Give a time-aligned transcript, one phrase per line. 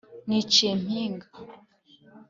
[0.27, 1.27] niciye mpinga